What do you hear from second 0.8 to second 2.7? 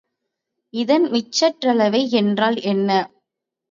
இதன் மீச்சிற்றளவை என்றால்